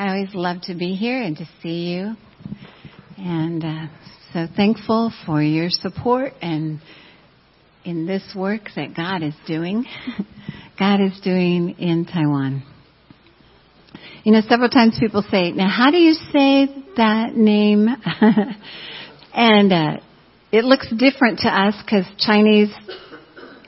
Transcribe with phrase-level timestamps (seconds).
[0.00, 2.16] I always love to be here and to see you.
[3.18, 3.86] And uh,
[4.32, 6.80] so thankful for your support and
[7.84, 9.84] in this work that God is doing.
[10.78, 12.62] God is doing in Taiwan.
[14.24, 17.86] You know, several times people say, now how do you say that name?
[19.34, 19.96] and uh,
[20.50, 22.74] it looks different to us because Chinese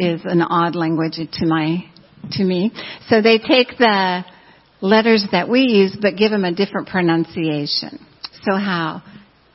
[0.01, 1.85] is an odd language to my
[2.31, 2.73] to me.
[3.11, 4.25] So they take the
[4.83, 8.05] letters that we use but give them a different pronunciation.
[8.43, 9.03] So how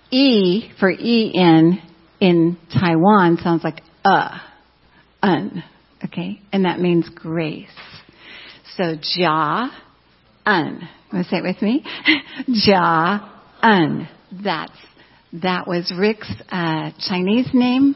[0.09, 1.79] E for E in
[2.19, 4.39] in Taiwan sounds like uh,
[5.21, 5.63] un,
[6.05, 7.67] okay, and that means grace.
[8.77, 9.69] So ja,
[10.45, 10.89] un.
[11.11, 11.83] Want to say it with me?
[12.47, 13.19] ja,
[13.61, 14.07] un.
[14.43, 14.71] That's
[15.33, 17.95] that was Rick's uh, Chinese name,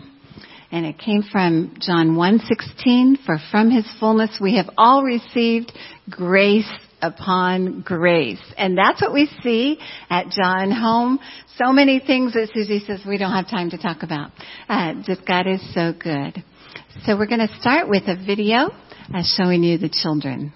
[0.72, 3.26] and it came from John 1:16.
[3.26, 5.72] For from His fullness we have all received
[6.10, 6.70] grace
[7.02, 8.42] upon grace.
[8.58, 11.20] And that's what we see at Jia En Home.
[11.58, 14.32] So many things that Susie says we don't have time to talk about.
[14.68, 16.44] Uh, just God is so good.
[17.06, 18.70] So we're going to start with a video
[19.14, 20.54] uh, showing you the children.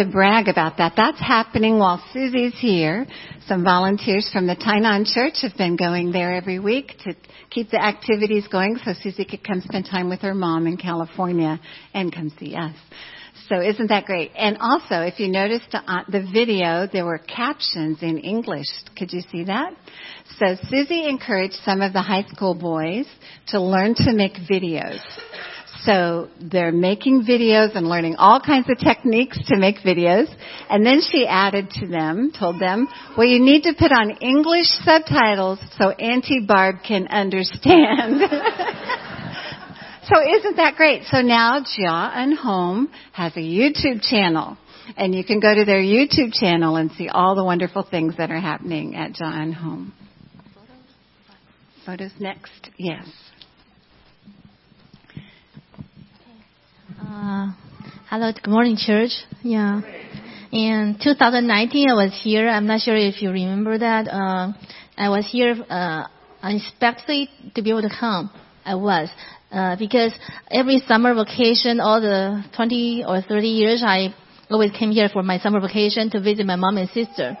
[0.00, 0.94] To brag about that.
[0.96, 3.06] That's happening while Susie's here.
[3.46, 7.14] Some volunteers from the Tainan Church have been going there every week to
[7.50, 11.60] keep the activities going so Susie could come spend time with her mom in California
[11.92, 12.74] and come see us.
[13.50, 14.30] So isn't that great?
[14.36, 18.66] And also, if you noticed uh, the video, there were captions in English.
[18.96, 19.74] Could you see that?
[20.38, 23.06] So Susie encouraged some of the high school boys
[23.48, 25.00] to learn to make videos.
[25.84, 30.28] So they're making videos and learning all kinds of techniques to make videos.
[30.68, 32.86] And then she added to them, told them,
[33.16, 38.20] well, you need to put on English subtitles so Auntie Barb can understand.
[40.04, 41.04] so isn't that great?
[41.10, 44.58] So now Jia En Home has a YouTube channel.
[44.96, 48.30] And you can go to their YouTube channel and see all the wonderful things that
[48.30, 49.94] are happening at Jia En Home.
[51.86, 52.70] photos next.
[52.76, 53.06] Yes.
[57.00, 57.52] Uh,
[58.10, 59.10] hello, good morning, church.
[59.42, 59.80] Yeah.
[60.52, 62.46] In 2019, I was here.
[62.46, 64.06] I'm not sure if you remember that.
[64.06, 64.52] Uh,
[64.98, 66.08] I was here uh,
[66.42, 68.30] unexpectedly to be able to come.
[68.66, 69.08] I was.
[69.50, 70.12] Uh, because
[70.50, 74.14] every summer vacation, all the 20 or 30 years, I
[74.50, 77.38] always came here for my summer vacation to visit my mom and sister.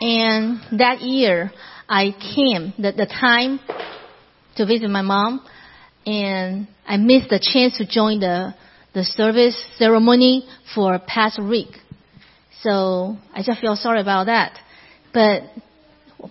[0.00, 1.52] And that year,
[1.88, 3.60] I came, the, the time
[4.56, 5.46] to visit my mom,
[6.08, 8.54] and I missed the chance to join the,
[8.94, 11.66] the service ceremony for Pastor Rick.
[12.62, 14.58] So I just feel sorry about that.
[15.12, 15.42] But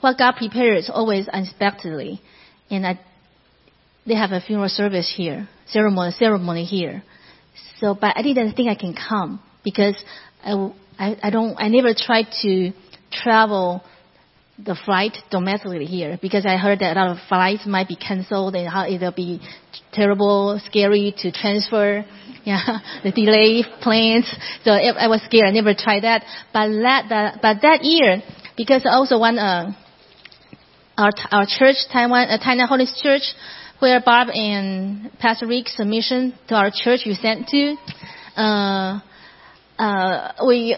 [0.02, 2.20] what God prepares is always unexpectedly.
[2.72, 3.00] And I,
[4.08, 7.04] they have a funeral service here, ceremony, ceremony here.
[7.80, 9.96] So, but I didn't think I can come because
[10.44, 12.72] I, I, I don't, I never tried to
[13.12, 13.84] travel
[14.64, 18.56] the flight domestically here because I heard that a lot of flights might be canceled
[18.56, 19.40] and how it'll be
[19.94, 22.04] terrible, scary to transfer,
[22.44, 24.26] yeah, the delay planes.
[24.64, 25.46] So I was scared.
[25.48, 26.24] I never tried that.
[26.54, 28.24] But that, but that year,
[28.56, 29.74] because also one, uh,
[30.98, 33.34] our, our church, Taiwan, uh, Tainan Holy Church,
[33.80, 37.76] where Barb and Pastor Rick submission to our church you sent to,
[38.36, 39.00] uh,
[39.78, 40.76] uh, we,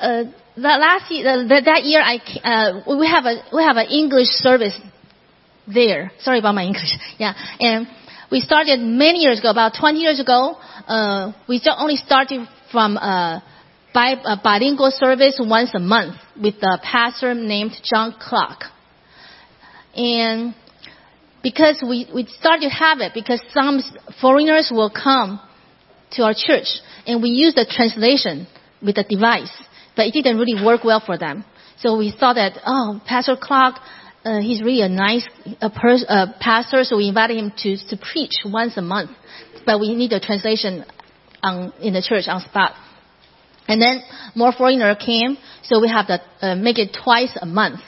[0.00, 0.24] uh,
[0.62, 4.28] that last year, uh, that year, I uh, we have a we have an English
[4.28, 4.76] service
[5.66, 6.12] there.
[6.20, 6.96] Sorry about my English.
[7.18, 7.86] Yeah, and
[8.30, 10.56] we started many years ago, about 20 years ago.
[10.86, 13.42] Uh, we only started from a,
[13.92, 18.64] bi, a bilingual service once a month with a pastor named John Clark.
[19.94, 20.54] And
[21.42, 23.80] because we, we started to have it, because some
[24.20, 25.40] foreigners will come
[26.12, 26.68] to our church,
[27.06, 28.46] and we use the translation
[28.80, 29.50] with the device
[30.00, 31.44] but it didn't really work well for them.
[31.76, 33.74] So we thought that, oh, Pastor Clark,
[34.24, 35.28] uh, he's really a nice
[35.60, 39.10] a pers- uh, pastor, so we invited him to, to preach once a month.
[39.66, 40.86] But we need a translation
[41.42, 42.72] on, in the church on spot.
[43.68, 44.00] And then
[44.34, 47.80] more foreigner came, so we have to uh, make it twice a month.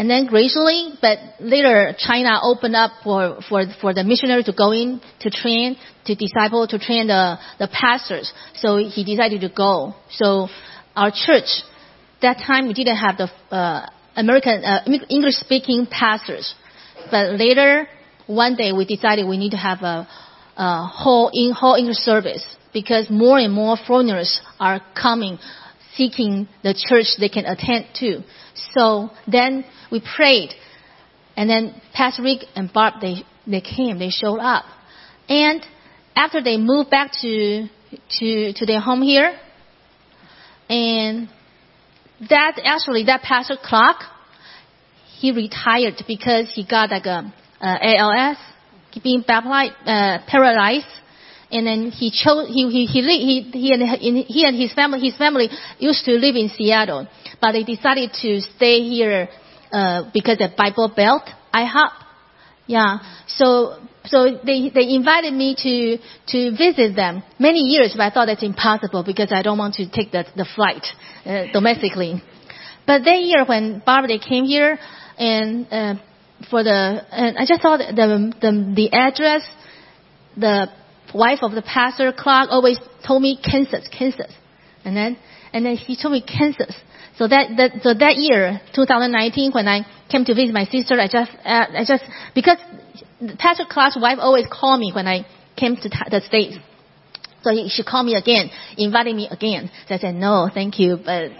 [0.00, 4.72] And then gradually, but later China opened up for, for, for the missionary to go
[4.72, 5.76] in to train,
[6.06, 8.32] to disciple, to train the, the pastors.
[8.54, 9.94] So he decided to go.
[10.12, 10.48] So
[10.96, 11.50] our church,
[12.22, 16.54] that time we didn't have the uh, American, uh, English speaking pastors.
[17.10, 17.86] But later,
[18.26, 20.08] one day we decided we need to have a,
[20.56, 22.42] a whole, in, whole English service
[22.72, 25.38] because more and more foreigners are coming
[25.96, 28.22] seeking the church they can attend to.
[28.74, 30.50] So then we prayed.
[31.36, 34.64] And then Pastor Rick and Barb, they, they came, they showed up.
[35.28, 35.64] And
[36.16, 37.68] after they moved back to,
[38.18, 39.38] to, to their home here,
[40.68, 41.28] and
[42.28, 43.96] that actually, that Pastor Clark,
[45.18, 48.36] he retired because he got like a, a ALS,
[49.02, 50.86] being baptized, uh, paralyzed,
[51.50, 55.16] and then he chose he he he he he and, he and his family his
[55.16, 55.48] family
[55.78, 57.08] used to live in Seattle,
[57.40, 59.28] but they decided to stay here
[59.72, 61.22] uh, because of Bible Belt
[61.54, 61.92] IHOP.
[62.66, 65.98] Yeah, so so they they invited me to
[66.28, 69.90] to visit them many years, but I thought that's impossible because I don't want to
[69.90, 70.86] take the the flight
[71.26, 72.22] uh, domestically.
[72.86, 74.78] But that year when Barbara came here
[75.18, 75.94] and uh,
[76.48, 79.42] for the and I just thought the the the address
[80.36, 80.68] the
[81.14, 84.32] wife of the pastor, Clark, always told me Kansas, Kansas.
[84.84, 85.18] And then,
[85.52, 86.74] and then he told me Kansas.
[87.16, 91.06] So that, that, so that year, 2019, when I came to visit my sister, I
[91.06, 92.56] just, uh, I just, because
[93.20, 95.26] the Pastor Clark's wife always called me when I
[95.56, 96.56] came to the States.
[97.42, 99.70] So he, she called me again, invited me again.
[99.88, 101.30] So I said, no, thank you, but,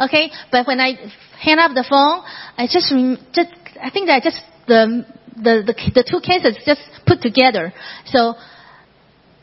[0.06, 0.30] okay.
[0.50, 2.22] But when I hang up the phone,
[2.56, 2.92] I just,
[3.34, 3.50] just,
[3.82, 5.04] I think that just the,
[5.36, 7.72] the, the, the two cases just put together.
[8.06, 8.34] So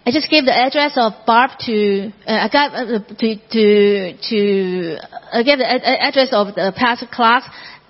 [0.05, 4.97] I just gave the address of Barb to, uh, I got uh, to, to, to,
[5.31, 7.47] I gave the address of the Pastor Clark's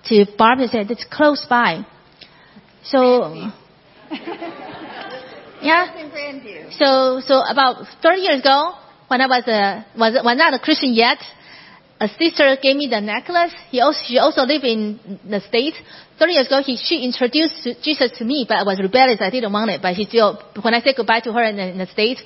[0.10, 1.86] to Barb and said, it's close by.
[2.84, 3.50] So,
[5.62, 5.88] yeah.
[6.78, 8.74] So, so about 30 years ago,
[9.08, 11.18] when I was a, was, was not a Christian yet,
[12.04, 13.54] a sister gave me the necklace.
[13.82, 15.78] Also, she also lived in the States.
[16.20, 19.22] 30 years ago, he, she introduced Jesus to me, but I was rebellious.
[19.22, 19.82] I didn't want it.
[19.82, 22.22] But she still, when I said goodbye to her in the, in the States,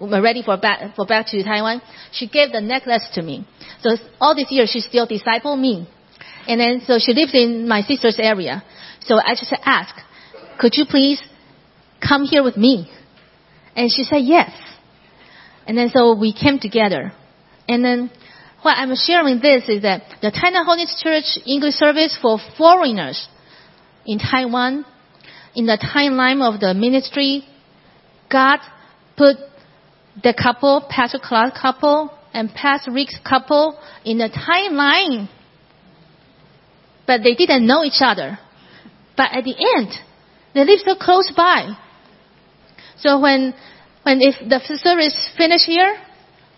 [0.00, 3.46] we're ready for back, for back to Taiwan, she gave the necklace to me.
[3.80, 5.88] So all these years, she still discipled me.
[6.48, 8.64] And then, so she lives in my sister's area.
[9.02, 10.00] So I just asked,
[10.58, 11.22] could you please
[12.06, 12.90] come here with me?
[13.76, 14.50] And she said yes.
[15.64, 17.12] And then so we came together.
[17.68, 18.10] And then
[18.66, 23.28] why I'm sharing this is that the China Holiness Church English service for foreigners
[24.04, 24.84] in Taiwan,
[25.54, 27.44] in the timeline of the ministry,
[28.28, 28.58] God
[29.16, 29.36] put
[30.20, 35.28] the couple, Pastor Clark couple, and Pastor Rick's couple in the timeline.
[37.06, 38.36] But they didn't know each other.
[39.16, 39.92] But at the end,
[40.54, 41.68] they live so close by.
[42.98, 43.54] So when,
[44.02, 45.96] when if the service finished here,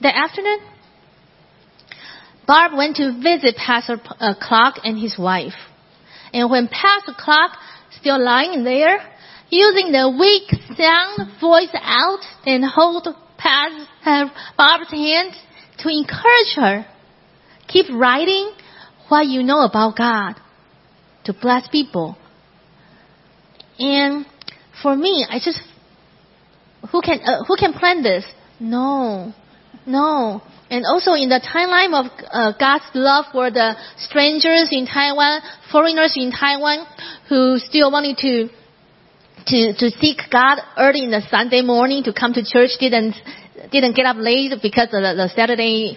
[0.01, 0.61] the afternoon,
[2.49, 5.53] Barb went to visit Pastor uh, Clark and his wife.
[6.33, 7.53] And when Pastor Clark
[8.01, 8.99] still lying there,
[9.51, 15.35] using the weak sound voice out and hold Pastor her Barb's hand
[15.81, 16.87] to encourage her.
[17.69, 18.55] Keep writing
[19.09, 20.35] what you know about God
[21.25, 22.17] to bless people.
[23.79, 24.25] And
[24.83, 25.61] for me, I just
[26.91, 28.25] who can uh, who can plan this?
[28.59, 29.35] No,
[29.87, 30.43] no.
[30.71, 35.41] And also in the timeline of uh, God's love for the strangers in Taiwan,
[35.73, 36.87] foreigners in Taiwan,
[37.29, 38.49] who still wanted to
[39.47, 43.15] to to seek God early in the Sunday morning to come to church, didn't
[43.73, 45.97] didn't get up late because of the, the Saturday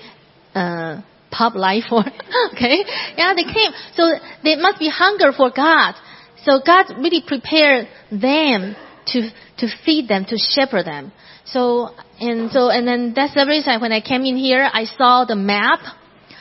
[0.56, 1.02] uh,
[1.32, 1.92] pub life.
[1.92, 2.04] Or
[2.54, 2.84] okay,
[3.18, 3.72] yeah, they came.
[3.96, 4.08] So
[4.44, 5.96] they must be hunger for God.
[6.44, 8.76] So God really prepared them
[9.08, 11.12] to to feed them, to shepherd them.
[11.46, 11.90] So
[12.22, 15.36] and so and then that's the reason when I came in here, I saw the
[15.36, 15.80] map.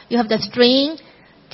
[0.08, 0.98] You have the string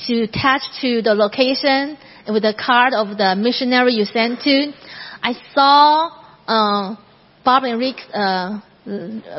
[0.07, 4.71] to attach to the location with the card of the missionary you sent to.
[5.23, 6.09] I saw
[6.47, 6.95] uh,
[7.45, 8.59] Barb and Rick's uh,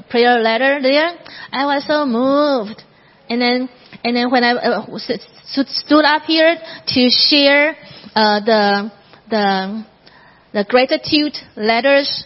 [0.08, 1.18] prayer letter there.
[1.52, 2.82] I was so moved.
[3.28, 3.68] And then
[4.04, 7.76] and then when I uh, stood up here to share
[8.14, 8.92] uh, the
[9.28, 9.84] the
[10.54, 12.24] the gratitude letters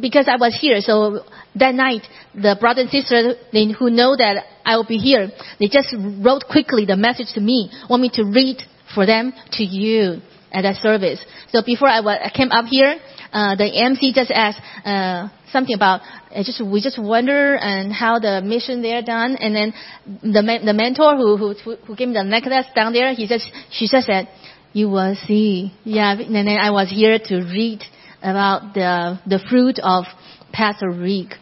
[0.00, 0.80] because I was here.
[0.80, 1.24] So
[1.56, 2.02] that night,
[2.34, 6.44] the brother and sister they, who know that I will be here, they just wrote
[6.50, 8.62] quickly the message to me, want me to read
[8.94, 10.20] for them to you
[10.52, 11.20] at that service.
[11.50, 12.96] So before I, I came up here,
[13.32, 16.00] uh, the MC just asked uh, something about
[16.34, 19.74] uh, just we just wonder and how the mission there done, and then
[20.22, 23.86] the the mentor who who who gave me the necklace down there, he just she
[23.86, 24.28] just said,
[24.72, 27.82] "You will see." Yeah, and then I was here to read
[28.22, 30.04] about the the fruit of
[30.52, 31.34] Pastor Rick,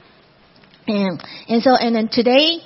[0.86, 2.58] and and so and then today,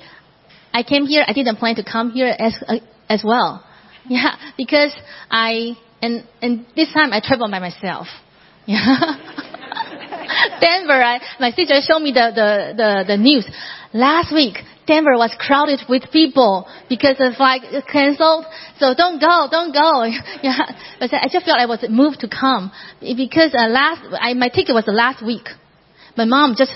[0.73, 1.23] I came here.
[1.27, 2.77] I didn't plan to come here as uh,
[3.09, 3.65] as well.
[4.09, 4.91] Yeah, because
[5.29, 8.07] I and and this time I traveled by myself.
[8.65, 8.77] Yeah.
[10.61, 13.47] Denver, I, my sister showed me the, the, the, the news.
[13.93, 14.57] Last week,
[14.87, 17.61] Denver was crowded with people because the flight
[17.91, 18.45] canceled.
[18.79, 20.03] So don't go, don't go.
[20.43, 20.65] yeah.
[20.99, 24.73] But I just felt I was moved to come because uh, last, I, my ticket
[24.73, 25.47] was last week.
[26.17, 26.73] My mom just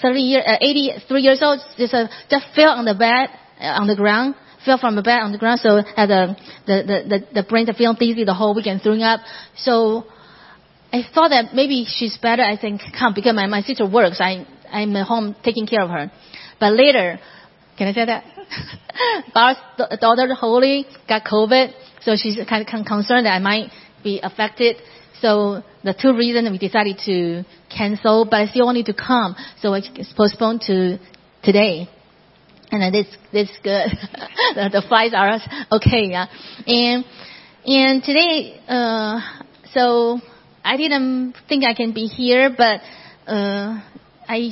[0.00, 3.28] 30 year, uh, 83 years old, just, uh, just fell on the bed,
[3.60, 4.34] uh, on the ground
[4.66, 6.76] fell from the bed on the ground, so had the the
[7.08, 9.20] the, the brain feeling dizzy the whole weekend, throwing up.
[9.56, 10.04] So
[10.92, 12.42] I thought that maybe she's better.
[12.42, 14.20] I think come because my, my sister works.
[14.20, 16.10] I I'm at home taking care of her.
[16.58, 17.18] But later,
[17.76, 18.24] can I say that?
[19.34, 19.60] Barb's
[20.00, 21.72] daughter Holly got COVID,
[22.02, 23.70] so she's kind of concerned that I might
[24.02, 24.76] be affected.
[25.20, 27.44] So the two reasons we decided to
[27.74, 30.98] cancel, but I still wanted to come, so it's postponed to
[31.42, 31.88] today.
[32.70, 33.90] And then this this good.
[34.54, 35.38] the, the flights are
[35.72, 36.26] okay, yeah.
[36.66, 37.04] And
[37.64, 39.20] and today, uh,
[39.72, 40.20] so
[40.64, 42.80] I didn't think I can be here, but
[43.26, 43.80] uh,
[44.28, 44.50] I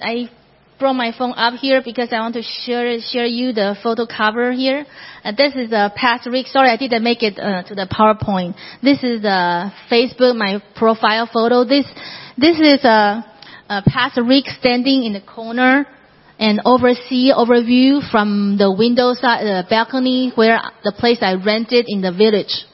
[0.00, 0.30] I
[0.80, 4.50] brought my phone up here because I want to share share you the photo cover
[4.50, 4.86] here.
[5.22, 6.46] Uh, this is the Pastor Rick.
[6.46, 8.54] Sorry, I didn't make it uh, to the PowerPoint.
[8.82, 11.64] This is the Facebook my profile photo.
[11.64, 11.84] This
[12.38, 13.22] this is a,
[13.68, 15.86] a Pastor Rick standing in the corner
[16.38, 22.00] and oversee overview from the window side, the balcony where the place I rented in
[22.00, 22.64] the village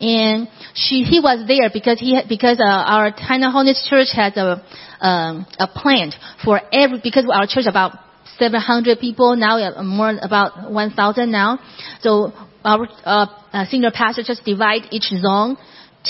[0.00, 4.62] and she he was there because he because uh, our China Holiness Church has a
[5.00, 6.14] um, a plant
[6.44, 7.92] for every because our church about
[8.38, 11.58] 700 people now uh, more about 1,000 now.
[12.00, 12.32] So
[12.64, 15.56] our uh, uh, senior pastor just divide each zone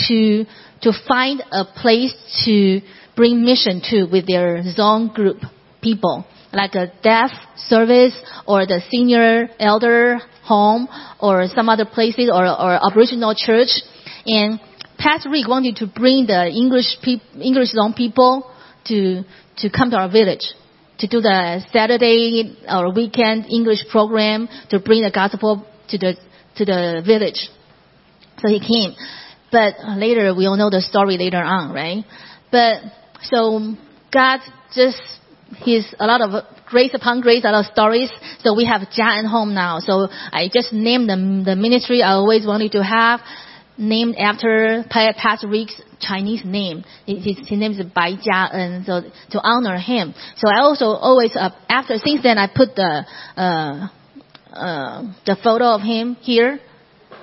[0.08, 0.44] to
[0.82, 2.80] to find a place to
[3.16, 5.38] bring mission to with their zone group
[5.82, 8.14] people like a deaf service
[8.46, 10.20] or the senior elder
[10.50, 10.88] home
[11.20, 13.70] or some other places or, or Aboriginal church.
[14.26, 14.58] And
[14.98, 18.50] Pastor Rick wanted to bring the English pe- English zone people
[18.86, 19.22] to
[19.62, 20.44] to come to our village
[21.00, 26.12] to do the Saturday or weekend English program to bring the gospel to the
[26.56, 27.48] to the village.
[28.40, 28.92] So he came,
[29.50, 32.04] but later we all know the story later on, right?
[32.50, 32.82] But
[33.22, 33.74] so
[34.12, 34.40] God
[34.74, 35.00] just
[35.64, 38.10] his a lot of grace upon grace, a lot of stories.
[38.42, 39.80] So we have Jia En Home now.
[39.80, 43.20] So I just named the, the ministry I always wanted to have,
[43.76, 46.84] named after Pastor Rick's Chinese name.
[47.06, 50.14] His, his name is Bai Jia En, so to honor him.
[50.36, 53.04] So I also always, uh, after, since then I put the,
[53.36, 53.88] uh,
[54.52, 56.60] uh, the photo of him here,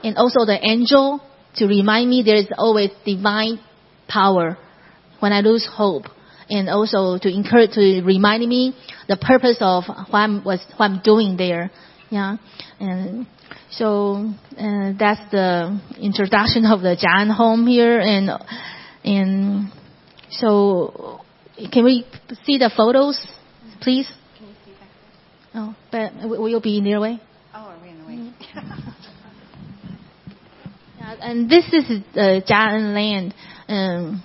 [0.03, 1.21] and also the angel
[1.55, 3.59] to remind me there is always divine
[4.07, 4.57] power
[5.19, 6.05] when I lose hope
[6.49, 8.75] and also to encourage, to remind me
[9.07, 11.71] the purpose of what I'm, what I'm doing there.
[12.09, 12.37] Yeah.
[12.79, 13.27] And
[13.71, 18.29] so, uh, that's the introduction of the Jia En home here and,
[19.03, 19.71] and
[20.31, 21.21] so
[21.71, 22.05] can we
[22.45, 23.17] see the photos,
[23.81, 24.07] please?
[24.37, 24.89] Can you see back
[25.55, 27.19] Oh, but will you be near way?
[27.53, 28.33] Oh, are we in the way?
[30.99, 31.85] Yeah, and this is
[32.15, 33.33] uh, Jia En land.
[33.67, 34.23] Um,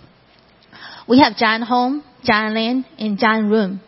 [1.09, 3.81] we have Jia En home, Jia En land, and Jia En room.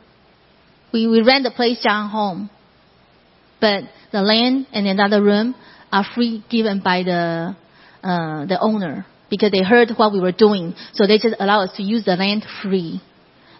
[0.92, 2.50] We we rent the place Jia En home,
[3.60, 5.54] but the land and another room
[5.92, 7.56] are free given by the
[8.02, 11.76] uh, the owner because they heard what we were doing, so they just allow us
[11.76, 13.00] to use the land free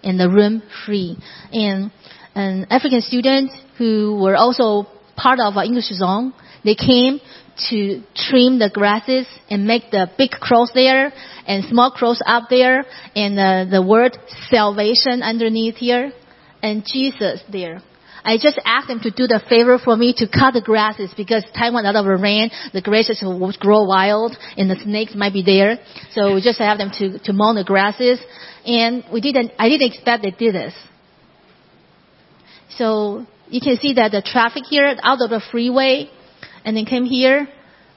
[0.02, 1.16] and the room free.
[1.52, 1.90] And
[2.34, 7.20] an African student who were also part of our English zone, they came
[7.70, 11.12] to trim the grasses and make the big cross there
[11.46, 12.84] and small cross up there
[13.14, 14.16] and uh, the word
[14.50, 16.12] salvation underneath here
[16.62, 17.82] and Jesus there.
[18.24, 21.44] I just asked them to do the favor for me to cut the grasses because
[21.54, 25.78] Taiwan lot of rain, the grasses will grow wild and the snakes might be there.
[26.12, 28.18] So we just have them to, to mow the grasses
[28.64, 30.74] and we didn't, I didn't expect they did this.
[32.78, 36.10] So you can see that the traffic here out of the freeway
[36.64, 37.48] and then came here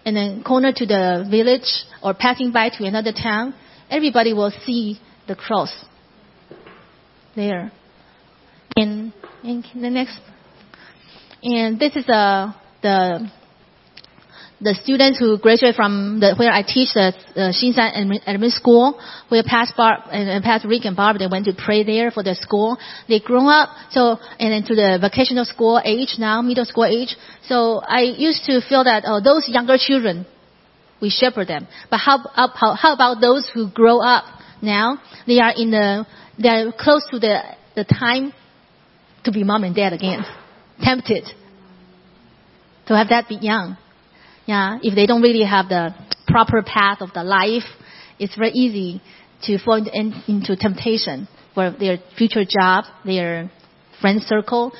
[0.06, 3.54] and then corner to the village or passing by to another town,
[3.90, 5.86] everybody will see the cross
[7.36, 7.72] there.
[8.76, 9.12] And,
[9.44, 10.20] and the next,
[11.44, 13.30] and this is uh, the
[14.60, 17.52] the students who graduate from the, where I teach the uh,
[18.26, 22.10] Elementary School, where Pastor Barb and, Pastor Rick and Barb, they went to pray there
[22.10, 22.78] for the school.
[23.08, 27.16] They grown up, so, and then to the vocational school age now, middle school age.
[27.46, 30.26] So I used to feel that, oh, those younger children,
[31.02, 31.68] we shepherd them.
[31.92, 34.26] But how, how, how about those who grow up
[34.62, 35.00] now?
[35.28, 36.08] They are in the,
[36.42, 37.42] they are close to the,
[37.76, 38.34] the time
[39.24, 40.26] to be mom and dad again.
[40.82, 41.26] Tempted
[42.88, 43.78] to have that be young.
[44.48, 45.94] Yeah, if they don't really have the
[46.26, 47.68] proper path of the life,
[48.18, 49.02] it's very easy
[49.44, 53.52] to fall in, into temptation for their future job, their
[54.00, 54.72] friend circle.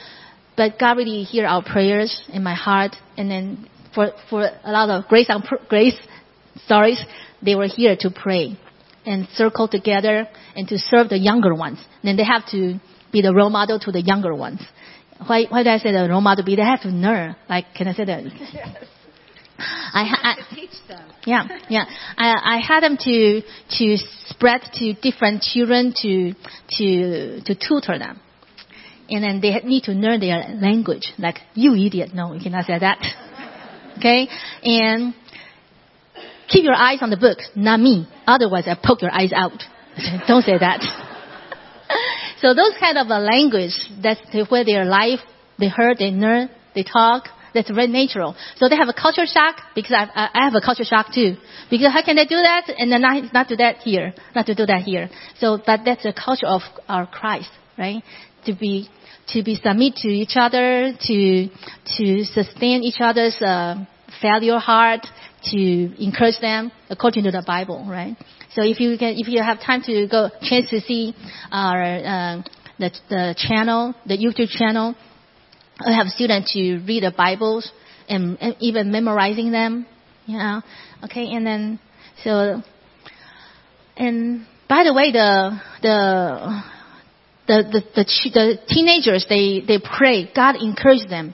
[0.56, 4.90] But God really hear our prayers in my heart, and then for for a lot
[4.90, 6.00] of grace and grace
[6.66, 7.04] stories,
[7.44, 8.58] they were here to pray
[9.06, 11.80] and circle together and to serve the younger ones.
[12.04, 12.80] Then they have to
[13.12, 14.62] be the role model to the younger ones.
[15.26, 16.46] Why, why did I say the role model?
[16.46, 17.36] Be they have to learn.
[17.50, 18.24] Like, can I say that?
[18.54, 18.86] yes.
[19.60, 21.04] I, I teach them.
[21.28, 21.84] Yeah, yeah.
[22.18, 26.34] I, I had them to to spread to different children to
[26.78, 28.22] to to tutor them,
[29.10, 31.12] and then they need to learn their language.
[31.18, 33.00] Like you idiot, no, you cannot say that.
[33.98, 34.30] okay,
[34.64, 35.14] and
[36.48, 38.08] keep your eyes on the book, not me.
[38.26, 39.62] Otherwise, I poke your eyes out.
[40.28, 40.82] Don't say that.
[42.40, 45.20] so those kind of a language, that's where their life,
[45.60, 47.26] they heard, they learn, they talk,
[47.58, 48.36] that's very natural.
[48.58, 51.36] So they have a culture shock because I, I have a culture shock too.
[51.70, 54.56] Because how can they do that and then not, not do that here, not to
[54.56, 55.10] do that here?
[55.40, 58.04] So, but that's the culture of our Christ, right?
[58.46, 58.90] To be
[59.30, 61.50] to be submit to each other, to
[61.98, 63.84] to sustain each other's uh,
[64.22, 65.06] failure heart,
[65.52, 68.16] to encourage them according to the Bible, right?
[68.54, 71.14] So if you can, if you have time to go chance to see
[71.52, 72.42] our uh,
[72.80, 74.96] the the channel, the YouTube channel,
[75.80, 77.72] I have students to read the Bibles
[78.10, 79.86] and, and even memorizing them.
[80.26, 80.62] You know,
[81.06, 81.80] okay, and then
[82.24, 82.62] so
[83.96, 86.64] and by the way, the the
[87.48, 90.30] the the, the, the teenagers they they pray.
[90.34, 91.34] God encourage them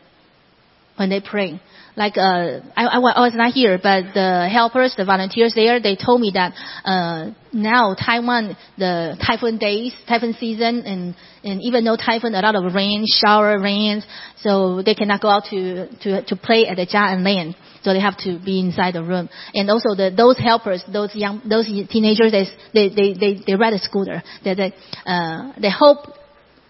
[0.95, 1.59] when they pray
[1.95, 6.21] like uh, I, I, was not here, but the helpers, the volunteers there, they told
[6.21, 6.53] me that
[6.83, 12.55] uh, now Taiwan, the typhoon days, typhoon season, and and even though typhoon, a lot
[12.55, 14.05] of rain, shower, rains,
[14.37, 17.55] so they cannot go out to to to play at the Jia En land.
[17.83, 19.29] So they have to be inside the room.
[19.53, 23.73] And also the those helpers, those young, those teenagers, they they they they, they ride
[23.73, 24.23] a scooter.
[24.43, 24.73] They, they,
[25.05, 26.07] uh, they hope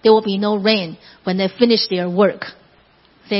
[0.03, 2.45] there will be no rain when they finish their work.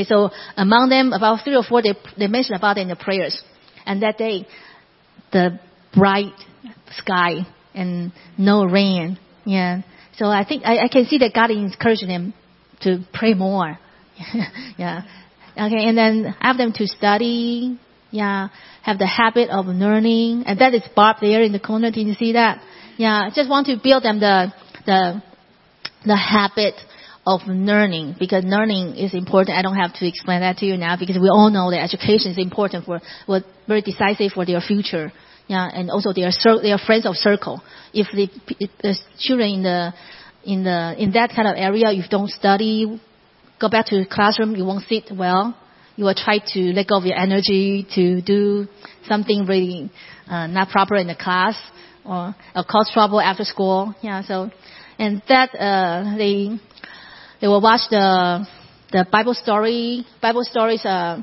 [0.01, 3.41] So among them, about three or four, they, they mentioned about it in the prayers.
[3.85, 4.47] And that day,
[5.31, 5.59] the
[5.93, 6.33] bright
[6.97, 9.81] sky and no rain, yeah,
[10.17, 12.33] So I think I, I can see that God is encouraging them
[12.81, 13.77] to pray more.
[14.77, 15.01] yeah.
[15.51, 17.79] Okay, and then have them to study.
[18.11, 18.49] Yeah,
[18.83, 21.89] have the habit of learning, and that is Bob there in the corner.
[21.89, 22.61] Did you see that?
[22.97, 24.53] Yeah, just want to build them the
[24.85, 25.23] the
[26.05, 26.75] the habit
[27.25, 29.57] of learning because learning is important.
[29.57, 32.31] I don't have to explain that to you now because we all know that education
[32.31, 35.11] is important for what very decisive for their future.
[35.47, 36.31] Yeah, and also their
[36.61, 37.61] their friends of circle.
[37.93, 38.29] If the,
[38.81, 39.93] the children in the
[40.45, 43.01] in the in that kind of area, if you don't study,
[43.59, 45.55] go back to the classroom, you won't sit well.
[45.95, 48.67] You will try to let go of your energy to do
[49.07, 49.91] something really
[50.27, 51.55] uh, not proper in the class
[52.03, 53.93] or, or cause trouble after school.
[54.01, 54.49] Yeah, so
[54.97, 56.57] and that uh, they
[57.43, 58.47] they will watch the
[58.93, 60.85] the Bible story Bible stories.
[60.85, 61.21] Uh,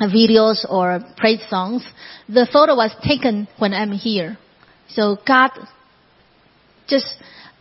[0.00, 1.86] videos or praise songs.
[2.26, 4.38] The photo was taken when I'm here.
[4.88, 5.50] So God
[6.90, 7.06] just,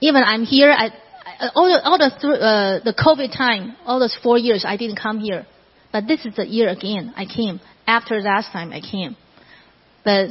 [0.01, 0.89] even I'm here, I,
[1.55, 5.19] all the, all the, uh, the COVID time, all those four years, I didn't come
[5.19, 5.45] here.
[5.91, 7.13] But this is the year again.
[7.15, 7.61] I came.
[7.87, 9.15] After last time, I came.
[10.03, 10.29] But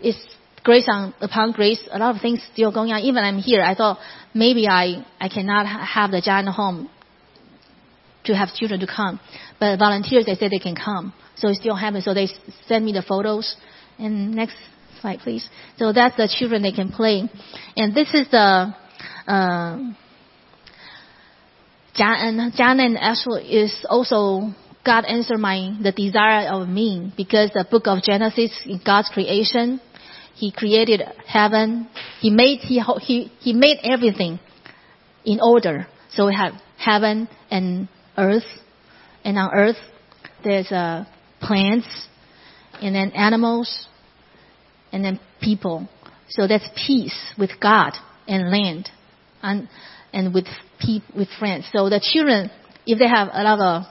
[0.00, 0.18] it's
[0.64, 1.80] grace on, upon grace.
[1.90, 3.00] A lot of things still going on.
[3.02, 3.98] Even I'm here, I thought
[4.34, 6.88] maybe I, I cannot have the Jia En home
[8.24, 9.20] to have children to come.
[9.58, 11.12] But volunteers, they said they can come.
[11.36, 12.04] So it still happens.
[12.04, 12.28] So they
[12.66, 13.56] send me the photos.
[13.98, 14.56] And next
[15.00, 15.48] slide, please.
[15.78, 17.28] So that's the children they can play.
[17.76, 18.74] And this is the,
[19.26, 19.78] uh,
[21.94, 22.98] John, John and
[23.48, 28.80] is also God answered my the desire of me because the book of Genesis in
[28.84, 29.80] God's creation,
[30.40, 31.86] He created heaven.
[32.20, 34.40] He made He He He made everything
[35.22, 35.86] in order.
[36.12, 38.48] So we have heaven and earth,
[39.22, 39.76] and on earth
[40.42, 41.04] there's uh,
[41.42, 41.86] plants,
[42.80, 43.86] and then animals,
[44.92, 45.86] and then people.
[46.30, 47.92] So that's peace with God
[48.26, 48.88] and land,
[49.42, 49.68] and
[50.14, 50.46] and with
[50.80, 51.66] pe- with friends.
[51.70, 52.50] So the children,
[52.86, 53.82] if they have a lot of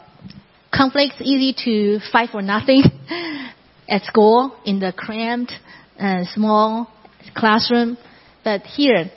[0.74, 2.82] conflicts, easy to fight for nothing
[3.88, 5.54] at school in the cramped,
[6.00, 6.88] uh, small
[7.36, 7.98] classroom.
[8.44, 9.12] But here,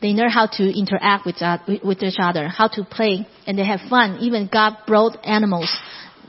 [0.00, 3.64] they know how to interact with, uh, with each other, how to play, and they
[3.64, 4.18] have fun.
[4.20, 5.74] Even God brought animals.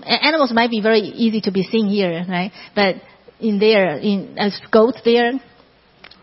[0.03, 2.51] Animals might be very easy to be seen here, right?
[2.73, 2.95] But
[3.39, 5.33] in there, in as goats there,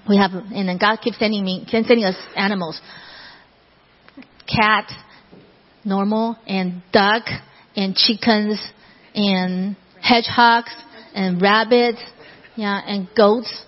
[0.08, 2.80] we have, and then God keeps sending me, sending us animals.
[4.46, 4.90] Cat,
[5.84, 7.24] normal, and duck,
[7.74, 8.60] and chickens,
[9.14, 10.70] and hedgehogs,
[11.14, 12.00] and rabbits,
[12.56, 13.64] yeah, and goats.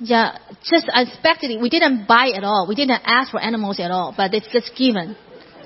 [0.00, 2.66] Yeah, just unexpectedly, we didn't buy at all.
[2.68, 5.16] We didn't ask for animals at all, but it's just given.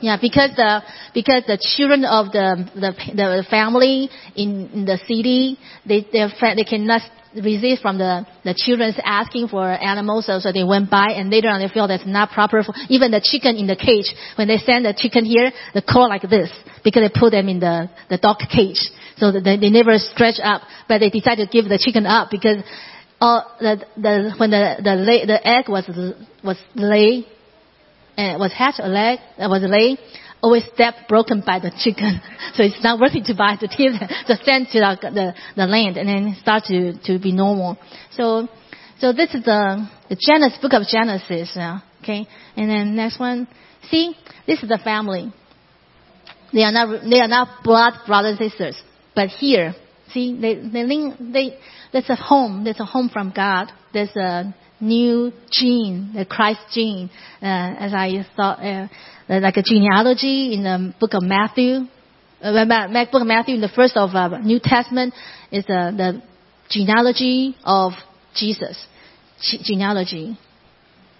[0.00, 5.58] Yeah, because the because the children of the the, the family in, in the city,
[5.86, 7.02] they they they cannot
[7.34, 11.48] resist from the the children's asking for animals, so, so they went by, and later
[11.48, 14.14] on they feel that's not proper for even the chicken in the cage.
[14.36, 16.50] When they send the chicken here, they call like this
[16.84, 18.80] because they put them in the the dog cage,
[19.16, 22.58] so they, they never stretch up, but they decide to give the chicken up because.
[23.20, 25.82] Uh, the, the, when the, the, lay, the egg was,
[26.44, 27.26] was laid,
[28.18, 29.98] and was hatched a leg was laid,
[30.42, 32.20] always step broken by the chicken.
[32.54, 33.92] So it's not worth it to buy the teeth,
[34.26, 37.78] to send to the, the, the land and then start to, to be normal.
[38.12, 38.48] So,
[38.98, 42.26] so this is the, the Genesis, book of Genesis, uh, okay?
[42.56, 43.46] And then next one.
[43.90, 45.32] See, this is the family.
[46.52, 48.80] They are not, they are not blood brothers and sisters.
[49.14, 49.74] But here,
[50.12, 51.58] see, they, they link, they,
[51.92, 53.70] there's a home, there's a home from God.
[53.92, 57.10] There's a, new gene, the Christ gene,
[57.42, 58.88] uh, as I thought, uh,
[59.28, 61.86] like a genealogy in the book of Matthew.
[62.40, 62.64] Uh,
[63.10, 65.14] book of Matthew in the first of uh, New Testament
[65.50, 66.22] is uh, the
[66.70, 67.92] genealogy of
[68.34, 68.86] Jesus.
[69.40, 70.38] Ge- genealogy.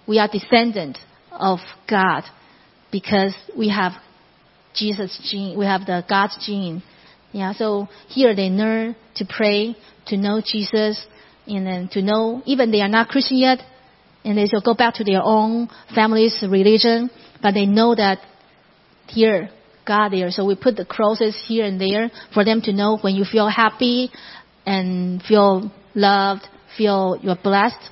[0.07, 0.99] We are descendant
[1.33, 2.23] of God
[2.91, 3.93] because we have
[4.75, 5.59] Jesus gene.
[5.59, 6.83] We have the God's gene.
[7.33, 7.53] Yeah.
[7.53, 9.77] So here they learn to pray,
[10.07, 11.05] to know Jesus,
[11.47, 13.59] and then to know even they are not Christian yet,
[14.25, 17.11] and they shall go back to their own family's religion,
[17.43, 18.19] but they know that
[19.09, 19.51] here
[19.87, 20.31] God there.
[20.31, 23.49] So we put the crosses here and there for them to know when you feel
[23.49, 24.11] happy
[24.67, 26.43] and feel loved,
[26.77, 27.91] feel you're blessed.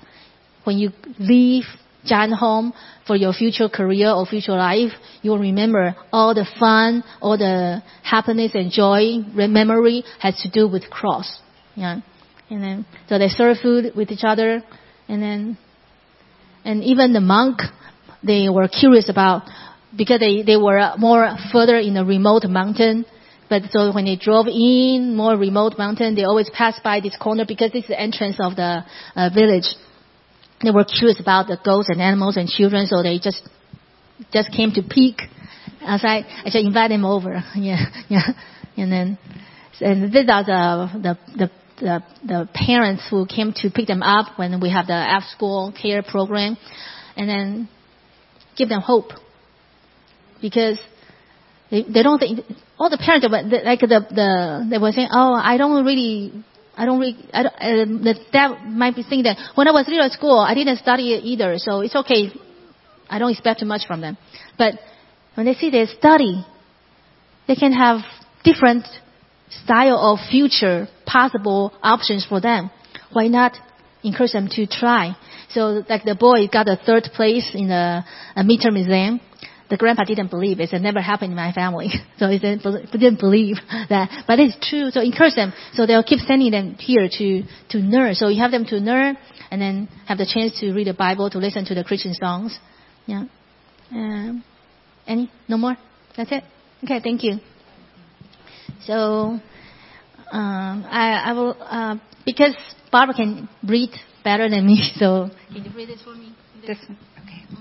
[0.64, 1.64] When you leave
[2.06, 2.72] Jia En home
[3.06, 4.92] for your future career or future life,
[5.22, 10.68] you will remember all the fun, all the happiness and joy, memory has to do
[10.68, 11.40] with cross.
[11.74, 12.00] Yeah.
[12.50, 14.62] And then, so they serve food with each other.
[15.08, 15.58] And then,
[16.64, 17.60] and even the monk,
[18.22, 19.42] they were curious about,
[19.96, 23.04] because they, they were more further in a remote mountain.
[23.48, 27.44] But so when they drove in more remote mountain, they always pass by this corner
[27.46, 29.66] because this is the entrance of the uh, village.
[30.62, 33.42] They were curious about the goats and animals and children, so they just
[34.32, 35.22] just came to peek
[35.82, 36.24] outside.
[36.26, 37.42] I just invite them over.
[37.54, 38.26] Yeah, yeah.
[38.76, 39.18] And then,
[39.80, 44.38] and these are the, the, the, the, the parents who came to pick them up
[44.38, 46.58] when we have the after school care program.
[47.16, 47.68] And then
[48.56, 49.12] give them hope.
[50.42, 50.78] Because
[51.70, 52.40] they, they don't think,
[52.78, 53.26] all the parents,
[53.64, 56.44] like the, the, they were saying, oh, I don't really
[56.76, 59.88] I don't really, I don't, uh, the dad might be thinking that when I was
[59.88, 62.30] little at school, I didn't study either, so it's okay.
[63.08, 64.18] I don't expect too much from them.
[64.58, 64.74] But
[65.34, 66.44] when they see they study,
[67.48, 68.00] they can have
[68.44, 68.84] different
[69.64, 72.70] style of future possible options for them.
[73.12, 73.56] Why not
[74.02, 75.16] encourage them to try?
[75.50, 79.20] So like the boy got a third place in a, a midterm exam
[79.68, 80.72] the grandpa didn't believe it.
[80.72, 81.90] It never happened in my family.
[82.18, 83.56] So he didn't, didn't believe
[83.90, 84.24] that.
[84.26, 84.90] But it's true.
[84.90, 85.52] So encourage them.
[85.74, 88.14] So they'll keep sending them here to, to learn.
[88.14, 89.18] So you have them to learn
[89.50, 92.58] and then have the chance to read the Bible, to listen to the Christian songs.
[93.04, 93.24] Yeah.
[93.90, 94.42] Um,
[95.06, 95.30] any?
[95.46, 95.76] No more?
[96.16, 96.42] That's it?
[96.84, 97.38] Okay, thank you.
[98.84, 99.38] So,
[100.32, 102.54] um, I, I will, uh, because
[102.90, 103.90] Barbara can read
[104.24, 106.34] better than me, so can you read this for me?
[106.66, 106.98] This one.
[107.22, 107.55] Okay.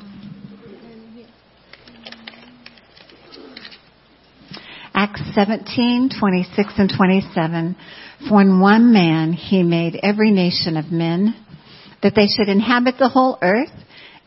[4.97, 7.75] Acts 17, 26 and 27.
[8.29, 11.35] For in one man he made every nation of men,
[12.01, 13.73] that they should inhabit the whole earth,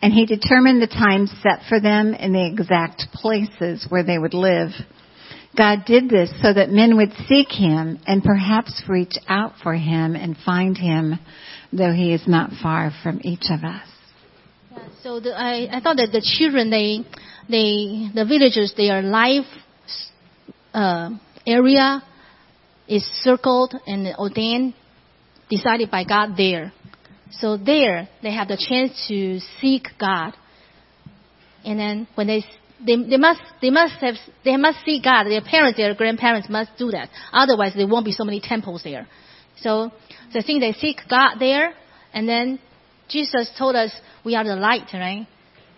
[0.02, 4.34] and he determined the times set for them and the exact places where they would
[4.34, 4.72] live.
[5.56, 10.16] God did this so that men would seek him and perhaps reach out for him
[10.16, 11.18] and find him,
[11.72, 13.88] though he is not far from each of us.
[14.70, 16.98] Yeah, so the, I, I thought that the children, they,
[17.48, 19.46] they, the villagers, their life
[20.74, 21.10] uh,
[21.46, 22.02] area
[22.86, 24.74] is circled and ordained,
[25.50, 26.72] decided by God there.
[27.32, 30.32] So there, they have the chance to seek God.
[31.64, 32.44] And then when they,
[32.84, 35.24] they, they must, they must have, they must see God.
[35.24, 37.10] Their parents, their grandparents must do that.
[37.32, 39.06] Otherwise, there won't be so many temples there.
[39.60, 39.90] So,
[40.32, 41.74] the thing they seek God there.
[42.14, 42.58] And then
[43.08, 43.92] Jesus told us
[44.24, 45.26] we are the light, right?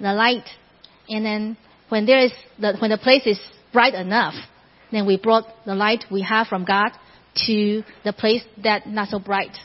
[0.01, 0.45] The light.
[1.09, 1.57] And then
[1.89, 3.41] when there is, the, when the place is
[3.73, 4.35] bright enough,
[4.93, 6.91] then we brought the light we have from God
[7.47, 9.57] to the place that not so bright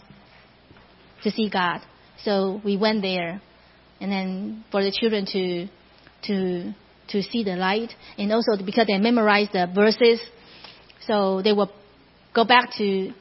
[1.24, 1.80] to see God.
[2.24, 3.42] So we went there,
[4.00, 5.68] and then for the children to
[6.28, 6.74] to
[7.10, 10.20] to see the light, and also because they memorized the verses,
[11.06, 11.72] so they will
[12.34, 13.14] go back to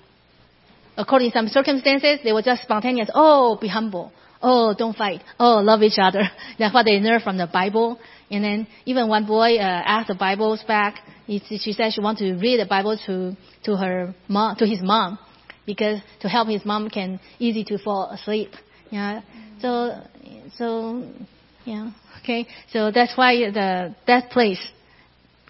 [0.96, 3.10] according to some circumstances, they were just spontaneous.
[3.14, 4.12] Oh, be humble.
[4.42, 5.22] Oh, don't fight.
[5.40, 6.22] Oh, love each other.
[6.58, 7.98] That's what they learned from the Bible.
[8.30, 12.34] And then even one boy uh, asked the Bibles back she said she wants to
[12.34, 15.18] read the Bible to, to her mom, to his mom,
[15.66, 18.50] because to help his mom can easy to fall asleep.
[18.90, 19.22] Yeah.
[19.60, 20.00] So,
[20.56, 21.10] so,
[21.64, 21.90] yeah.
[22.22, 22.46] Okay.
[22.72, 24.60] So that's why the, that place,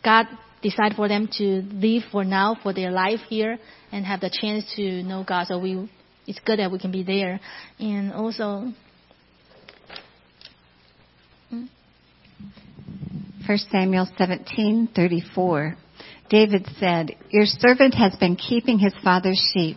[0.04, 0.26] God
[0.62, 3.58] decided for them to live for now, for their life here,
[3.92, 5.46] and have the chance to know God.
[5.48, 5.90] So we,
[6.26, 7.40] it's good that we can be there.
[7.78, 8.72] And also,
[13.46, 15.76] 1 Samuel 17:34.
[16.30, 19.76] David said, "Your servant has been keeping his father's sheep.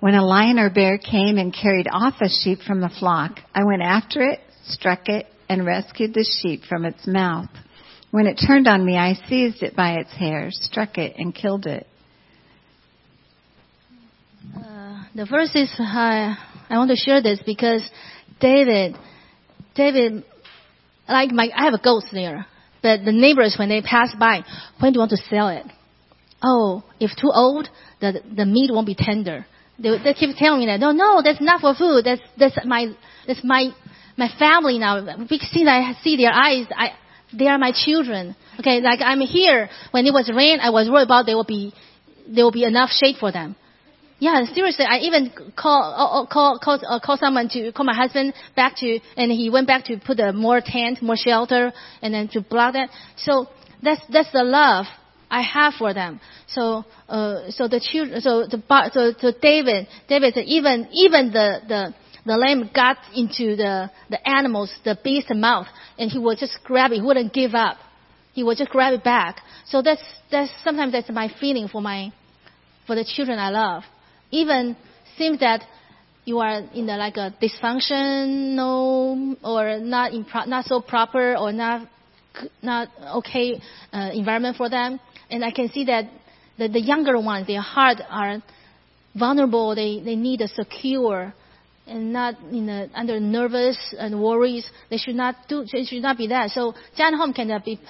[0.00, 3.64] When a lion or bear came and carried off a sheep from the flock, I
[3.64, 7.50] went after it, struck it, and rescued the sheep from its mouth.
[8.10, 11.66] When it turned on me, I seized it by its hair, struck it, and killed
[11.66, 11.86] it."
[14.56, 15.84] Uh, the verse is uh,
[16.70, 17.82] I want to share this because
[18.40, 18.96] David,
[19.74, 20.24] David,
[21.06, 22.46] like my, I have a goat there.
[22.82, 24.42] But the neighbors, when they pass by,
[24.80, 25.64] when do you want to sell it?
[26.42, 27.68] Oh, if too old,
[28.00, 29.46] the the meat won't be tender.
[29.78, 30.80] They, they keep telling me that.
[30.80, 32.04] No, no, that's not for food.
[32.04, 32.92] That's that's my
[33.26, 33.70] that's my
[34.16, 35.16] my family now.
[35.16, 36.90] Because I see their eyes, I
[37.32, 38.36] they are my children.
[38.58, 39.70] Okay, like I'm here.
[39.92, 41.72] When it was rain, I was worried about there will be
[42.28, 43.56] there will be enough shade for them.
[44.22, 47.96] Yeah, seriously, I even call uh, uh, call call uh, call someone to call my
[47.96, 52.14] husband back to, and he went back to put a more tent, more shelter, and
[52.14, 52.90] then to block that.
[53.16, 53.48] So
[53.82, 54.86] that's that's the love
[55.28, 56.20] I have for them.
[56.46, 58.62] So uh, so the children, so the
[58.94, 64.72] so, so David, David even even the the the lamb got into the the animals,
[64.84, 65.66] the beast's mouth,
[65.98, 67.00] and he would just grab it.
[67.00, 67.76] He wouldn't give up.
[68.34, 69.40] He would just grab it back.
[69.66, 72.12] So that's that's sometimes that's my feeling for my
[72.86, 73.82] for the children I love
[74.32, 74.76] even
[75.16, 75.62] seems that
[76.24, 81.88] you are in a, like a dysfunctional or not impro- not so proper or not
[82.62, 83.60] not okay
[83.92, 84.98] uh, environment for them.
[85.30, 86.10] And I can see that
[86.58, 88.42] the, the younger ones, their heart are
[89.14, 89.74] vulnerable.
[89.74, 91.34] They they need a secure
[91.86, 94.64] and not in the, under nervous and worries.
[94.88, 95.64] They should not do.
[95.70, 96.50] They should not be that.
[96.50, 97.80] So Jia En Home can be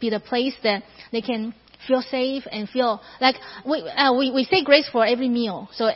[0.00, 1.54] be the place that they can
[1.86, 5.68] feel safe and feel like we uh, we we say grace for every meal.
[5.74, 5.94] So uh,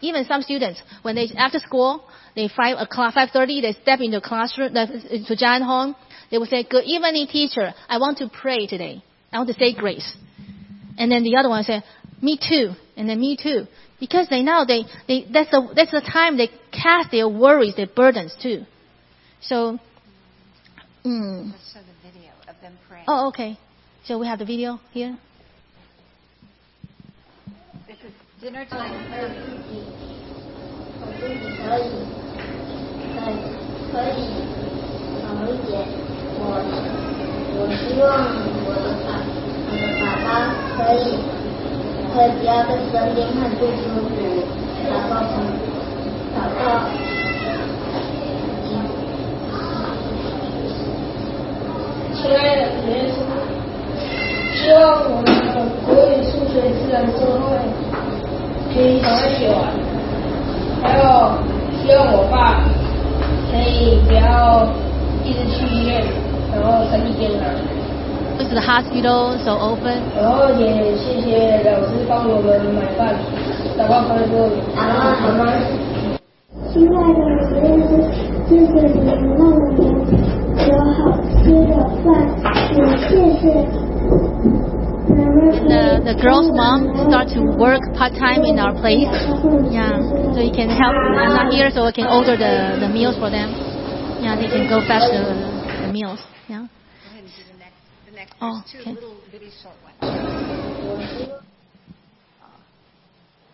[0.00, 4.20] even some students when they after school they five o'clock five thirty they step into
[4.20, 5.96] the classroom to Jia En Home.
[6.30, 7.74] They will say, "Good evening, teacher.
[7.88, 9.02] I want to pray today.
[9.32, 10.14] I want to say grace."
[10.98, 11.82] And then the other one say,
[12.22, 13.66] "Me too." And then me too
[14.00, 17.86] because they know they, they that's the that's the time they cast their worries, their
[17.86, 18.62] burdens too.
[19.42, 19.78] So,
[21.04, 21.50] mm.
[21.52, 23.04] let's show the video of them praying.
[23.06, 23.58] Oh, okay.
[24.05, 25.17] So we have the video here.
[27.87, 28.93] This is dinner time.
[33.91, 34.19] 可以
[35.23, 35.71] 好一点。
[36.37, 36.41] 我
[37.55, 38.03] 我希望
[38.65, 39.07] 我的爸
[39.71, 40.27] 我的爸爸
[40.75, 41.15] 可以
[42.11, 44.13] 可以不要在身边看最舒服，
[44.83, 45.33] 祷告从
[46.35, 46.59] 祷告。
[52.15, 53.08] 亲爱的耶稣，
[54.70, 57.58] 希望我们的国语、数学、自然、社会
[58.72, 59.66] 可以早点写完，
[60.80, 61.02] 还有
[61.82, 62.62] 希望我爸
[63.50, 64.68] 可以不要
[65.24, 66.04] 一直去医院，
[66.54, 67.50] 然后身体健康。
[68.38, 68.60] 这是 the
[69.08, 69.98] 哦，手 open。
[70.16, 73.16] 然后也谢谢老师帮我们买饭，
[73.76, 74.46] 然后回来做。
[74.78, 75.50] 啊，好吗？
[76.72, 78.06] 亲爱的老师，
[78.48, 79.82] 谢谢们让我们
[80.68, 81.10] 有好
[81.42, 81.74] 吃的
[82.06, 82.06] 饭，
[82.72, 82.78] 也
[83.08, 83.79] 谢谢。
[84.40, 89.10] the, the girl's mom start to work part time in our place.
[89.68, 90.00] Yeah,
[90.32, 90.94] so you can help.
[90.96, 93.52] I'm not here, so I can order the, the meals for them.
[94.22, 95.36] Yeah, they can go fetch the,
[95.86, 96.20] the meals.
[96.48, 96.66] Yeah.
[98.40, 98.62] Oh.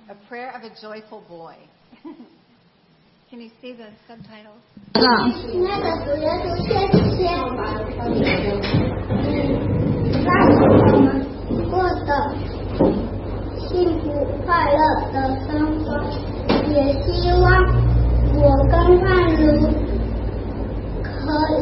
[0.09, 1.57] A prayer of a joyful boy.
[3.31, 4.63] Can you see the subtitles?
[4.95, 5.33] Uh-huh.
[10.26, 10.64] 让我
[11.00, 11.06] 们
[11.70, 12.10] 过得
[13.58, 14.04] 幸福
[14.46, 14.80] 快乐
[15.14, 15.16] 的
[15.48, 15.50] 生
[15.80, 15.86] 活，
[16.70, 16.74] 也
[17.04, 17.46] 希望
[18.36, 19.42] 我跟汉如
[21.02, 21.10] 可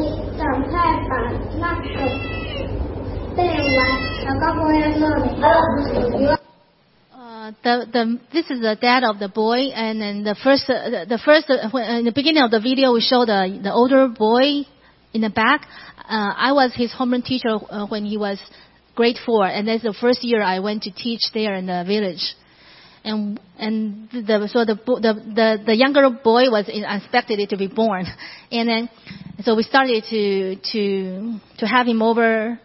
[0.38, 0.72] 赶快
[1.08, 1.12] 把
[1.58, 1.86] 那个。
[3.32, 3.46] uh,
[7.62, 11.18] the the this is the dad of the boy, and then the first uh, the
[11.24, 14.66] first uh, when, in the beginning of the video we show the the older boy
[15.15, 15.65] in the back.
[15.97, 18.37] Uh, I was his homeroom teacher uh, when he was
[18.95, 22.35] grade four, and that's the first year I went to teach there in the village.
[23.03, 28.05] And and the so the the the, the younger boy was unexpected to be born,
[28.51, 28.89] and then
[29.43, 32.59] so we started to to to have him over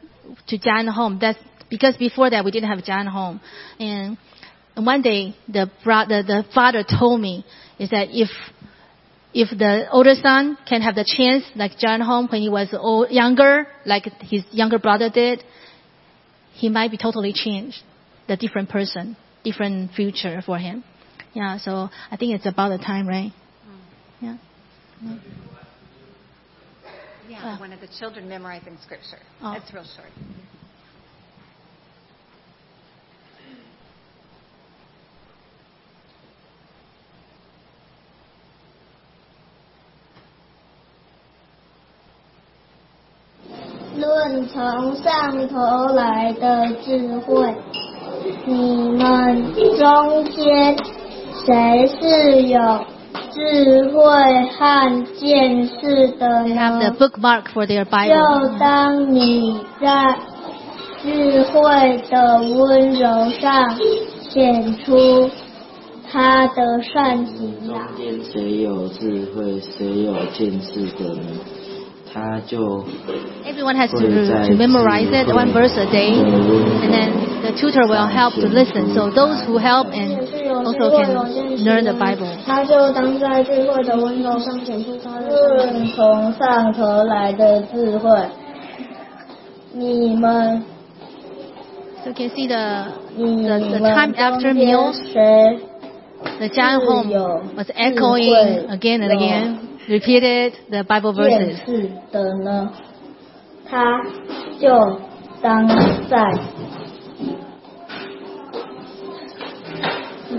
[0.48, 1.18] to Jia En Home.
[1.20, 3.40] That's because before that we didn't have Jia En Home.
[3.78, 4.18] And
[4.74, 7.44] one day the brother, the father told me
[7.78, 8.30] is that if
[9.32, 12.68] if the older son can have the chance like Jia En Home when he was
[12.72, 15.44] old, younger, like his younger brother did,
[16.52, 17.78] he might be totally changed,
[18.26, 20.82] the different person, different future for him.
[21.32, 23.32] Yeah, so I think it's about the time, right?
[23.32, 23.78] Mm.
[24.20, 24.36] Yeah.
[25.04, 25.16] yeah.
[27.28, 29.20] Yeah, one of the children memorizing scripture.
[29.40, 29.52] Oh.
[29.52, 30.10] That's real short.
[44.30, 47.52] 论从上头来的智慧，
[48.46, 50.76] 你们中间
[51.44, 52.60] 谁是有
[53.32, 54.02] 智慧
[54.56, 58.48] 和见识的 They have the bookmark for their Bible.
[58.50, 60.16] 就当你在
[61.02, 63.76] 智慧的温柔上
[64.28, 65.28] 显出
[66.08, 67.88] 他的善行呀。
[67.96, 71.22] 中间谁有智慧，谁有见识的呢
[72.10, 78.08] Everyone has to, to memorize it one verse a day, and then the tutor will
[78.10, 78.94] help to listen.
[78.94, 80.18] So those who help and
[80.66, 81.14] also can
[81.62, 82.26] learn the Bible.
[82.44, 88.10] 他就当在聚会的温柔上显出他的从上头来的智慧。
[89.72, 90.64] 你们。
[92.02, 94.98] So you can see the the, the time after meals.
[96.40, 101.57] The Jia En home was echoing again and again repeated the Bible verses.
[101.65, 102.69] 是的呢，
[103.69, 104.01] 他
[104.59, 104.99] 就
[105.41, 105.67] 当
[106.07, 106.31] 在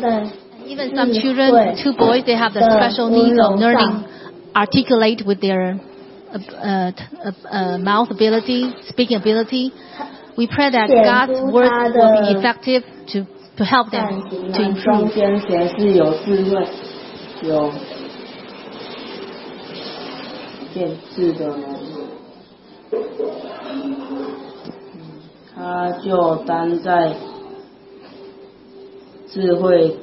[0.00, 0.26] 在
[0.66, 4.04] Even some children, two boys, they have the special needs of learning
[4.54, 5.78] articulate with their
[6.32, 6.92] uh, uh,
[7.48, 9.72] uh, mouth ability, speaking ability.
[10.36, 13.24] We pray that God's word will be effective to
[13.56, 14.22] to help them
[14.52, 15.12] to improve.
[20.73, 21.63] 限制的呢？
[25.55, 27.13] 他就担在
[29.27, 29.95] 智慧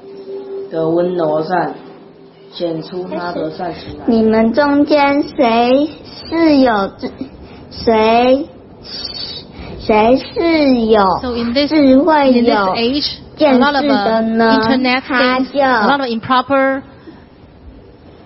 [0.70, 1.74] 的温柔上，
[2.52, 4.04] 显出他的善行来。
[4.06, 5.90] 你们中间谁
[6.28, 6.90] 是有
[7.70, 8.48] 谁
[9.80, 11.02] 谁是有
[11.66, 12.74] 智慧有
[13.36, 14.60] 见识的呢？
[15.00, 15.56] 他就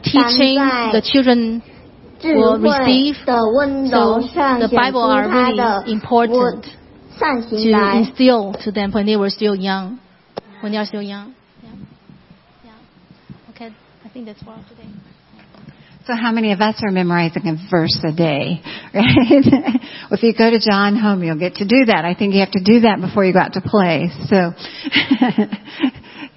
[0.03, 1.63] teaching the children。
[2.25, 3.17] will receive.
[3.27, 3.53] So
[4.63, 6.67] the Bible are really important
[7.19, 10.01] to instill to them when they were still young,
[10.61, 11.35] when they are still young.
[11.63, 11.75] Yeah.
[12.65, 13.51] Yeah.
[13.51, 14.89] Okay, I think that's all today.
[16.05, 18.61] So how many of us are memorizing a verse a day,
[18.95, 19.45] right?
[20.11, 22.05] well, if you go to Jia En home, you'll get to do that.
[22.05, 24.11] I think you have to do that before you go out to play.
[24.27, 24.51] So,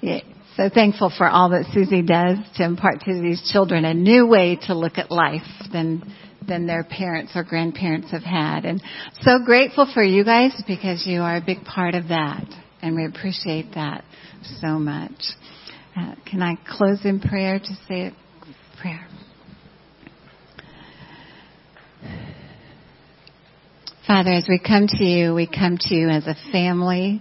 [0.02, 0.20] yeah
[0.56, 4.58] so thankful for all that Susie does to impart to these children a new way
[4.62, 5.42] to look at life
[5.72, 6.02] than
[6.46, 8.64] than their parents or grandparents have had.
[8.64, 8.82] And
[9.22, 12.44] so grateful for you guys because you are a big part of that.
[12.82, 14.04] And we appreciate that
[14.60, 15.20] so much.
[15.96, 18.16] Uh, can I close in prayer to say a
[18.80, 19.06] prayer?
[24.06, 27.20] Father, as we come to you, we come to you as a family,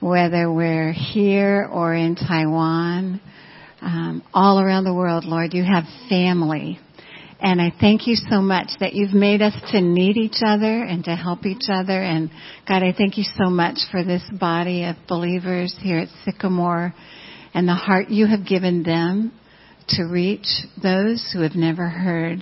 [0.00, 3.20] whether we're here or in Taiwan,
[3.82, 6.78] um, all around the world, Lord, you have family.
[7.42, 11.04] And I thank you so much that you've made us to need each other and
[11.04, 12.02] to help each other.
[12.02, 12.30] And
[12.68, 16.92] God, I thank you so much for this body of believers here at Sycamore
[17.54, 19.32] and the heart you have given them
[19.88, 20.46] to reach
[20.82, 22.40] those who have never heard.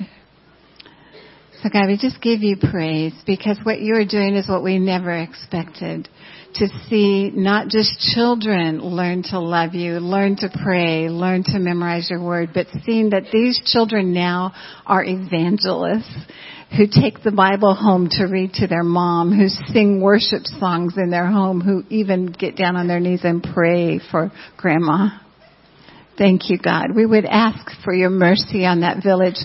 [1.62, 4.78] So God, we just give you praise because what you are doing is what we
[4.78, 6.08] never expected.
[6.54, 12.08] To see not just children learn to love you, learn to pray, learn to memorize
[12.10, 14.52] your word, but seeing that these children now
[14.86, 16.26] are evangelists
[16.76, 21.10] who take the Bible home to read to their mom, who sing worship songs in
[21.10, 25.08] their home, who even get down on their knees and pray for grandma.
[26.18, 26.96] Thank you, God.
[26.96, 29.36] We would ask for your mercy on that village,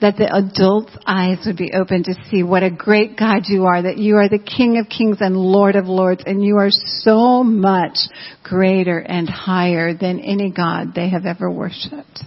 [0.00, 3.82] that the adults' eyes would be open to see what a great God you are,
[3.82, 7.44] that you are the King of kings and Lord of lords, and you are so
[7.44, 7.98] much
[8.42, 12.24] greater and higher than any God they have ever worshipped.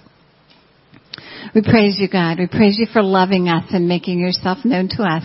[1.55, 2.37] We praise you, God.
[2.37, 5.23] We praise you for loving us and making yourself known to us,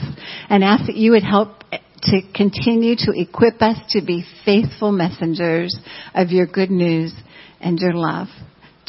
[0.48, 1.64] and ask that you would help
[2.02, 5.78] to continue to equip us to be faithful messengers
[6.14, 7.12] of your good news
[7.60, 8.28] and your love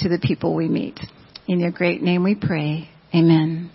[0.02, 1.00] to the people we meet.
[1.48, 2.90] In your great name we pray.
[3.14, 3.72] Amen.